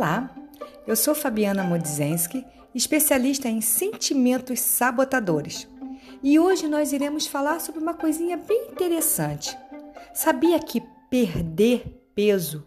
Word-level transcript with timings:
Olá, 0.00 0.34
eu 0.86 0.96
sou 0.96 1.14
Fabiana 1.14 1.62
Modzenski, 1.62 2.42
especialista 2.74 3.50
em 3.50 3.60
sentimentos 3.60 4.58
sabotadores. 4.58 5.68
E 6.22 6.38
hoje 6.38 6.66
nós 6.68 6.94
iremos 6.94 7.26
falar 7.26 7.60
sobre 7.60 7.82
uma 7.82 7.92
coisinha 7.92 8.38
bem 8.38 8.68
interessante. 8.72 9.54
Sabia 10.14 10.58
que 10.58 10.82
perder 11.10 12.02
peso 12.14 12.66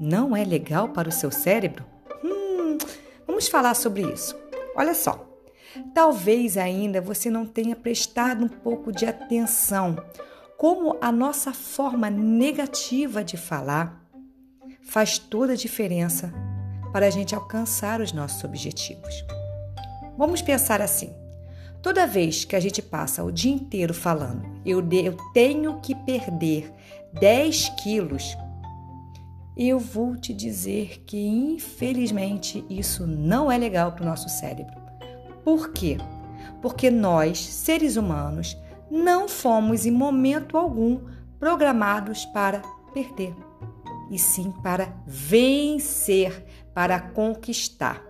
não 0.00 0.36
é 0.36 0.44
legal 0.44 0.90
para 0.90 1.08
o 1.08 1.12
seu 1.12 1.32
cérebro? 1.32 1.84
Hum, 2.22 2.78
vamos 3.26 3.48
falar 3.48 3.74
sobre 3.74 4.02
isso. 4.02 4.38
Olha 4.76 4.94
só, 4.94 5.28
talvez 5.92 6.56
ainda 6.56 7.00
você 7.00 7.28
não 7.28 7.46
tenha 7.46 7.74
prestado 7.74 8.44
um 8.44 8.48
pouco 8.48 8.92
de 8.92 9.06
atenção 9.06 9.96
como 10.56 10.96
a 11.00 11.10
nossa 11.10 11.52
forma 11.52 12.08
negativa 12.08 13.24
de 13.24 13.36
falar 13.36 14.08
faz 14.82 15.18
toda 15.18 15.54
a 15.54 15.56
diferença 15.56 16.32
para 16.92 17.06
a 17.06 17.10
gente 17.10 17.34
alcançar 17.34 18.00
os 18.00 18.12
nossos 18.12 18.42
objetivos. 18.44 19.24
Vamos 20.16 20.42
pensar 20.42 20.80
assim: 20.80 21.14
toda 21.82 22.06
vez 22.06 22.44
que 22.44 22.56
a 22.56 22.60
gente 22.60 22.82
passa 22.82 23.24
o 23.24 23.32
dia 23.32 23.52
inteiro 23.52 23.94
falando, 23.94 24.42
eu, 24.64 24.80
eu 24.92 25.16
tenho 25.32 25.80
que 25.80 25.94
perder 25.94 26.72
10 27.12 27.70
quilos, 27.82 28.36
eu 29.56 29.78
vou 29.78 30.16
te 30.16 30.32
dizer 30.32 31.02
que 31.06 31.26
infelizmente 31.26 32.64
isso 32.70 33.06
não 33.06 33.50
é 33.50 33.58
legal 33.58 33.92
para 33.92 34.02
o 34.02 34.06
nosso 34.06 34.28
cérebro. 34.28 34.80
Por 35.44 35.72
quê? 35.72 35.98
Porque 36.62 36.90
nós, 36.90 37.38
seres 37.38 37.96
humanos, 37.96 38.56
não 38.90 39.28
fomos 39.28 39.86
em 39.86 39.90
momento 39.90 40.56
algum 40.56 41.00
programados 41.38 42.26
para 42.26 42.60
perder 42.92 43.34
e 44.10 44.18
sim 44.18 44.50
para 44.50 44.92
vencer, 45.06 46.44
para 46.80 46.98
conquistar. 46.98 48.02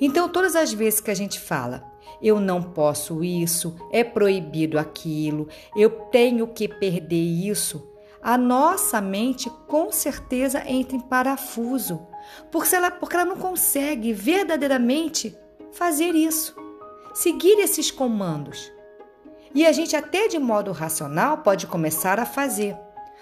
Então, 0.00 0.28
todas 0.28 0.56
as 0.56 0.72
vezes 0.72 1.00
que 1.00 1.12
a 1.12 1.14
gente 1.14 1.38
fala, 1.38 1.84
eu 2.20 2.40
não 2.40 2.60
posso 2.60 3.22
isso, 3.22 3.76
é 3.92 4.02
proibido 4.02 4.76
aquilo, 4.76 5.46
eu 5.76 5.88
tenho 6.10 6.48
que 6.48 6.66
perder 6.66 7.14
isso, 7.14 7.88
a 8.20 8.36
nossa 8.36 9.00
mente 9.00 9.48
com 9.68 9.92
certeza 9.92 10.68
entra 10.68 10.96
em 10.96 11.00
parafuso, 11.00 12.04
porque 12.50 12.74
ela, 12.74 12.90
porque 12.90 13.14
ela 13.14 13.24
não 13.24 13.36
consegue 13.36 14.12
verdadeiramente 14.12 15.38
fazer 15.70 16.12
isso, 16.12 16.56
seguir 17.14 17.60
esses 17.60 17.88
comandos. 17.88 18.72
E 19.54 19.64
a 19.64 19.70
gente, 19.70 19.94
até 19.94 20.26
de 20.26 20.40
modo 20.40 20.72
racional, 20.72 21.38
pode 21.38 21.68
começar 21.68 22.18
a 22.18 22.26
fazer. 22.26 22.76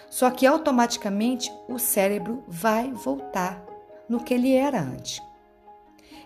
Só 0.08 0.30
que 0.30 0.46
automaticamente 0.46 1.52
o 1.68 1.78
cérebro 1.78 2.42
vai 2.48 2.90
voltar 2.90 3.73
no 4.08 4.22
que 4.22 4.34
ele 4.34 4.52
era 4.52 4.80
antes. 4.80 5.20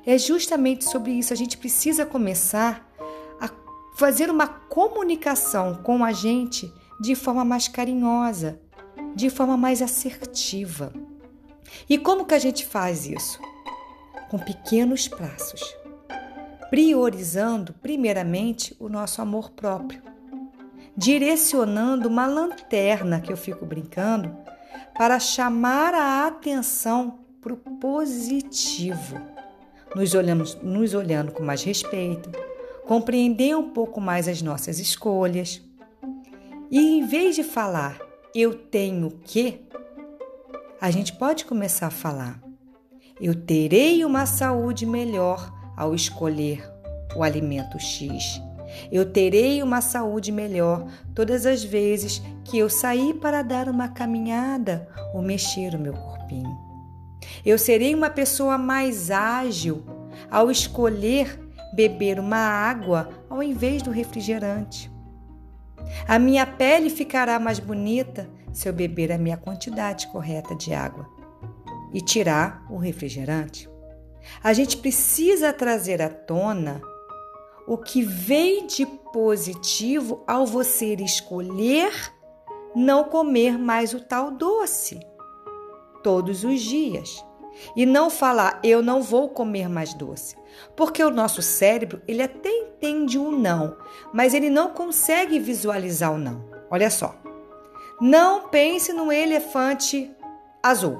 É 0.06 0.16
justamente 0.16 0.84
sobre 0.84 1.12
isso 1.12 1.32
a 1.32 1.36
gente 1.36 1.58
precisa 1.58 2.06
começar 2.06 2.86
a 3.40 3.50
fazer 3.96 4.30
uma 4.30 4.46
comunicação 4.46 5.74
com 5.82 6.04
a 6.04 6.12
gente 6.12 6.72
de 7.00 7.14
forma 7.14 7.44
mais 7.44 7.68
carinhosa, 7.68 8.60
de 9.14 9.30
forma 9.30 9.56
mais 9.56 9.82
assertiva. 9.82 10.92
E 11.88 11.98
como 11.98 12.24
que 12.24 12.34
a 12.34 12.38
gente 12.38 12.64
faz 12.64 13.06
isso? 13.06 13.40
Com 14.30 14.38
pequenos 14.38 15.08
passos, 15.08 15.62
priorizando 16.70 17.72
primeiramente 17.74 18.74
o 18.78 18.88
nosso 18.88 19.20
amor 19.20 19.50
próprio 19.50 20.02
direcionando 20.98 22.08
uma 22.08 22.26
lanterna 22.26 23.20
que 23.20 23.32
eu 23.32 23.36
fico 23.36 23.64
brincando 23.64 24.36
para 24.96 25.20
chamar 25.20 25.94
a 25.94 26.26
atenção 26.26 27.20
para 27.56 27.72
o 27.72 27.78
positivo. 27.78 29.20
Nos, 29.94 30.14
olhamos, 30.14 30.54
nos 30.62 30.94
olhando 30.94 31.32
com 31.32 31.42
mais 31.42 31.62
respeito, 31.62 32.30
compreender 32.86 33.56
um 33.56 33.70
pouco 33.70 34.00
mais 34.00 34.28
as 34.28 34.42
nossas 34.42 34.78
escolhas. 34.78 35.62
E 36.70 36.98
em 36.98 37.06
vez 37.06 37.36
de 37.36 37.42
falar 37.42 37.98
eu 38.34 38.54
tenho 38.54 39.10
que, 39.24 39.62
a 40.80 40.90
gente 40.90 41.14
pode 41.14 41.44
começar 41.44 41.86
a 41.86 41.90
falar 41.90 42.48
eu 43.20 43.34
terei 43.34 44.04
uma 44.04 44.26
saúde 44.26 44.86
melhor 44.86 45.52
ao 45.76 45.94
escolher 45.94 46.62
o 47.16 47.22
alimento 47.24 47.78
X. 47.78 48.40
Eu 48.92 49.10
terei 49.10 49.62
uma 49.62 49.80
saúde 49.80 50.30
melhor 50.30 50.86
todas 51.14 51.44
as 51.44 51.64
vezes 51.64 52.22
que 52.44 52.58
eu 52.58 52.68
sair 52.68 53.14
para 53.14 53.42
dar 53.42 53.68
uma 53.68 53.88
caminhada 53.88 54.86
ou 55.12 55.20
mexer 55.20 55.74
o 55.74 55.80
meu 55.80 55.94
corpinho. 55.94 56.67
Eu 57.44 57.58
serei 57.58 57.94
uma 57.94 58.10
pessoa 58.10 58.56
mais 58.58 59.10
ágil 59.10 59.84
ao 60.30 60.50
escolher 60.50 61.38
beber 61.72 62.18
uma 62.18 62.38
água 62.38 63.10
ao 63.28 63.42
invés 63.42 63.82
do 63.82 63.90
refrigerante. 63.90 64.90
A 66.06 66.18
minha 66.18 66.46
pele 66.46 66.90
ficará 66.90 67.38
mais 67.38 67.58
bonita 67.58 68.28
se 68.52 68.68
eu 68.68 68.72
beber 68.72 69.12
a 69.12 69.18
minha 69.18 69.36
quantidade 69.36 70.06
correta 70.08 70.54
de 70.54 70.74
água 70.74 71.08
e 71.92 72.00
tirar 72.00 72.66
o 72.70 72.76
refrigerante. 72.76 73.68
A 74.42 74.52
gente 74.52 74.76
precisa 74.76 75.52
trazer 75.52 76.02
à 76.02 76.08
tona 76.08 76.80
o 77.66 77.78
que 77.78 78.02
vem 78.02 78.66
de 78.66 78.84
positivo 78.86 80.22
ao 80.26 80.46
você 80.46 80.94
escolher 80.94 81.92
não 82.74 83.04
comer 83.04 83.58
mais 83.58 83.94
o 83.94 84.00
tal 84.00 84.30
doce 84.30 85.00
todos 86.08 86.42
os 86.42 86.62
dias. 86.62 87.22
E 87.76 87.84
não 87.84 88.08
falar 88.08 88.60
eu 88.64 88.80
não 88.82 89.02
vou 89.02 89.28
comer 89.28 89.68
mais 89.68 89.92
doce, 89.92 90.38
porque 90.74 91.04
o 91.04 91.10
nosso 91.10 91.42
cérebro, 91.42 92.00
ele 92.08 92.22
até 92.22 92.48
entende 92.48 93.18
um 93.18 93.30
não, 93.30 93.76
mas 94.10 94.32
ele 94.32 94.48
não 94.48 94.70
consegue 94.70 95.38
visualizar 95.38 96.10
o 96.14 96.16
não. 96.16 96.42
Olha 96.70 96.88
só. 96.88 97.14
Não 98.00 98.48
pense 98.48 98.90
no 98.90 99.12
elefante 99.12 100.10
azul. 100.62 100.98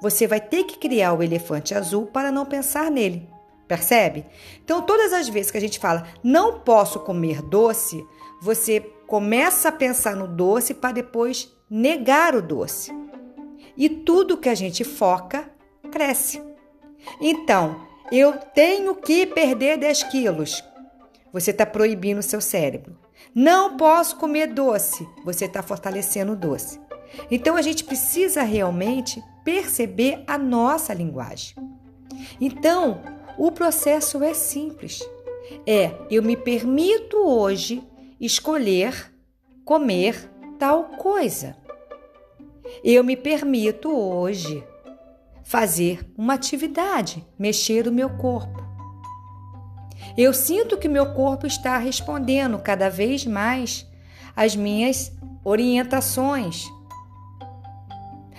Você 0.00 0.26
vai 0.26 0.40
ter 0.40 0.64
que 0.64 0.78
criar 0.78 1.12
o 1.12 1.22
elefante 1.22 1.74
azul 1.74 2.06
para 2.06 2.32
não 2.32 2.46
pensar 2.46 2.90
nele. 2.90 3.28
Percebe? 3.68 4.24
Então, 4.64 4.80
todas 4.80 5.12
as 5.12 5.28
vezes 5.28 5.50
que 5.50 5.58
a 5.58 5.60
gente 5.60 5.78
fala 5.78 6.06
não 6.24 6.60
posso 6.60 7.00
comer 7.00 7.42
doce, 7.42 8.02
você 8.40 8.80
começa 9.06 9.68
a 9.68 9.72
pensar 9.72 10.16
no 10.16 10.26
doce 10.26 10.72
para 10.72 10.92
depois 10.92 11.54
negar 11.68 12.34
o 12.34 12.40
doce. 12.40 12.90
E 13.76 13.88
tudo 13.88 14.36
que 14.36 14.48
a 14.48 14.54
gente 14.54 14.84
foca 14.84 15.50
cresce. 15.90 16.42
Então, 17.20 17.86
eu 18.10 18.32
tenho 18.54 18.94
que 18.94 19.26
perder 19.26 19.76
10 19.76 20.04
quilos. 20.04 20.62
Você 21.32 21.50
está 21.50 21.66
proibindo 21.66 22.18
o 22.18 22.22
seu 22.22 22.40
cérebro. 22.40 22.96
Não 23.34 23.76
posso 23.76 24.16
comer 24.16 24.48
doce. 24.48 25.06
Você 25.24 25.44
está 25.44 25.62
fortalecendo 25.62 26.32
o 26.32 26.36
doce. 26.36 26.80
Então, 27.30 27.56
a 27.56 27.62
gente 27.62 27.84
precisa 27.84 28.42
realmente 28.42 29.22
perceber 29.44 30.22
a 30.26 30.38
nossa 30.38 30.92
linguagem. 30.94 31.54
Então, 32.40 33.00
o 33.38 33.52
processo 33.52 34.22
é 34.22 34.34
simples. 34.34 35.06
É, 35.66 35.92
eu 36.10 36.22
me 36.22 36.36
permito 36.36 37.16
hoje 37.18 37.82
escolher 38.20 39.12
comer 39.64 40.30
tal 40.58 40.84
coisa. 40.84 41.56
Eu 42.82 43.02
me 43.02 43.16
permito 43.16 43.90
hoje 43.90 44.64
fazer 45.44 46.06
uma 46.16 46.34
atividade, 46.34 47.24
mexer 47.38 47.86
o 47.86 47.92
meu 47.92 48.10
corpo. 48.10 48.64
Eu 50.16 50.32
sinto 50.32 50.78
que 50.78 50.88
meu 50.88 51.12
corpo 51.14 51.46
está 51.46 51.78
respondendo 51.78 52.58
cada 52.58 52.88
vez 52.88 53.26
mais 53.26 53.86
às 54.34 54.56
minhas 54.56 55.12
orientações, 55.44 56.66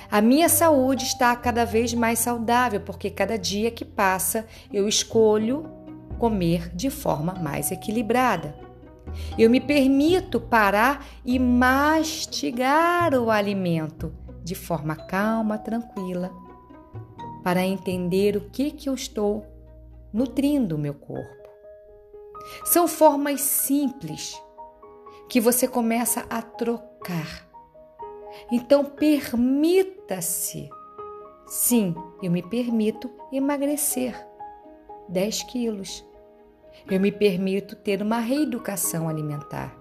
a 0.09 0.21
minha 0.21 0.47
saúde 0.47 1.03
está 1.03 1.35
cada 1.35 1.65
vez 1.65 1.93
mais 1.93 2.19
saudável 2.19 2.79
porque 2.79 3.09
cada 3.09 3.37
dia 3.37 3.69
que 3.69 3.83
passa 3.83 4.47
eu 4.71 4.87
escolho 4.87 5.69
comer 6.17 6.73
de 6.73 6.89
forma 6.89 7.33
mais 7.33 7.71
equilibrada. 7.71 8.55
Eu 9.37 9.49
me 9.49 9.59
permito 9.59 10.39
parar 10.39 11.05
e 11.25 11.37
mastigar 11.37 13.13
o 13.15 13.29
alimento 13.29 14.13
de 14.47 14.55
forma 14.55 14.95
calma, 14.95 15.57
tranquila, 15.57 16.31
para 17.43 17.65
entender 17.65 18.35
o 18.35 18.49
que, 18.49 18.71
que 18.71 18.89
eu 18.89 18.93
estou 18.93 19.45
nutrindo 20.13 20.75
o 20.75 20.79
meu 20.79 20.93
corpo. 20.93 21.47
São 22.65 22.87
formas 22.87 23.41
simples 23.41 24.41
que 25.29 25.41
você 25.41 25.67
começa 25.67 26.25
a 26.29 26.41
trocar 26.41 27.47
então 28.51 28.83
permita-se. 28.85 30.69
Sim, 31.45 31.95
eu 32.21 32.31
me 32.31 32.41
permito 32.41 33.09
emagrecer 33.31 34.15
10 35.09 35.43
quilos. 35.43 36.05
Eu 36.89 36.99
me 36.99 37.11
permito 37.11 37.75
ter 37.75 38.01
uma 38.01 38.19
reeducação 38.19 39.09
alimentar. 39.09 39.75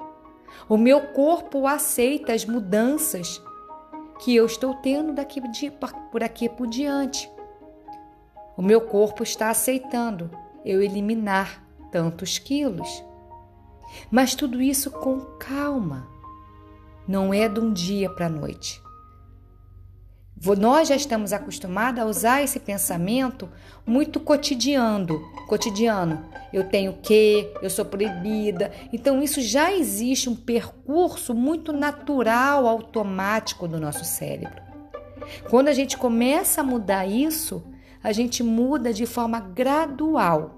O 0.68 0.76
meu 0.76 1.08
corpo 1.08 1.66
aceita 1.66 2.32
as 2.32 2.44
mudanças 2.44 3.42
que 4.18 4.34
eu 4.34 4.46
estou 4.46 4.74
tendo 4.74 5.12
daqui 5.12 5.40
de, 5.50 5.72
por 6.10 6.22
aqui 6.22 6.48
por 6.48 6.66
diante. 6.66 7.30
O 8.56 8.62
meu 8.62 8.80
corpo 8.80 9.22
está 9.22 9.50
aceitando 9.50 10.30
eu 10.64 10.82
eliminar 10.82 11.62
tantos 11.90 12.38
quilos. 12.38 13.04
Mas 14.10 14.34
tudo 14.34 14.60
isso 14.60 14.90
com 14.90 15.20
calma. 15.38 16.08
Não 17.06 17.32
é 17.32 17.48
de 17.48 17.60
um 17.60 17.72
dia 17.72 18.10
para 18.10 18.26
a 18.26 18.30
noite. 18.30 18.82
Nós 20.58 20.88
já 20.88 20.94
estamos 20.94 21.32
acostumados 21.32 22.00
a 22.00 22.04
usar 22.04 22.42
esse 22.42 22.60
pensamento 22.60 23.48
muito 23.86 24.20
cotidiano, 24.20 25.18
cotidiano. 25.48 26.28
Eu 26.52 26.64
tenho 26.64 26.92
que, 26.92 27.50
eu 27.62 27.70
sou 27.70 27.84
proibida. 27.84 28.70
Então 28.92 29.22
isso 29.22 29.40
já 29.40 29.72
existe 29.72 30.28
um 30.28 30.36
percurso 30.36 31.34
muito 31.34 31.72
natural, 31.72 32.66
automático 32.66 33.66
do 33.66 33.80
nosso 33.80 34.04
cérebro. 34.04 34.62
Quando 35.48 35.68
a 35.68 35.72
gente 35.72 35.96
começa 35.96 36.60
a 36.60 36.64
mudar 36.64 37.06
isso, 37.06 37.64
a 38.02 38.12
gente 38.12 38.42
muda 38.42 38.92
de 38.92 39.06
forma 39.06 39.40
gradual. 39.40 40.54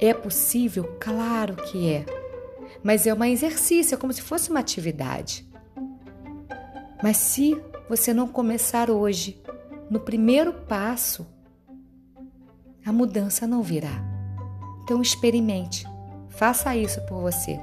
É 0.00 0.12
possível? 0.12 0.96
Claro 0.98 1.54
que 1.56 1.92
é. 1.92 2.04
Mas 2.82 3.06
é 3.06 3.14
um 3.14 3.24
exercício, 3.24 3.94
é 3.94 3.98
como 3.98 4.12
se 4.12 4.22
fosse 4.22 4.50
uma 4.50 4.60
atividade. 4.60 5.46
Mas 7.02 7.18
se 7.18 7.56
você 7.88 8.12
não 8.12 8.28
começar 8.28 8.90
hoje, 8.90 9.40
no 9.90 10.00
primeiro 10.00 10.52
passo, 10.52 11.26
a 12.84 12.92
mudança 12.92 13.46
não 13.46 13.62
virá. 13.62 14.02
Então 14.82 15.00
experimente, 15.02 15.86
faça 16.28 16.76
isso 16.76 17.00
por 17.06 17.20
você. 17.20 17.58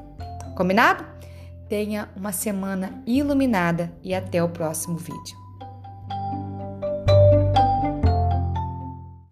Combinado? 0.55 1.05
Tenha 1.69 2.09
uma 2.15 2.31
semana 2.31 3.01
iluminada 3.05 3.91
e 4.03 4.13
até 4.13 4.43
o 4.43 4.49
próximo 4.49 4.97
vídeo. 4.97 5.42